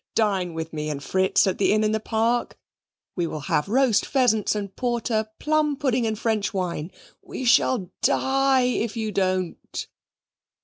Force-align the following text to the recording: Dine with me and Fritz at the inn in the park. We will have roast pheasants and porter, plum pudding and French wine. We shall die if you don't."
Dine 0.15 0.55
with 0.55 0.73
me 0.73 0.89
and 0.89 1.03
Fritz 1.03 1.45
at 1.45 1.59
the 1.59 1.71
inn 1.71 1.83
in 1.83 1.91
the 1.91 1.99
park. 1.99 2.57
We 3.15 3.27
will 3.27 3.41
have 3.41 3.69
roast 3.69 4.03
pheasants 4.03 4.55
and 4.55 4.75
porter, 4.75 5.29
plum 5.37 5.75
pudding 5.75 6.07
and 6.07 6.17
French 6.17 6.55
wine. 6.55 6.91
We 7.21 7.45
shall 7.45 7.91
die 8.01 8.61
if 8.63 8.97
you 8.97 9.11
don't." 9.11 9.87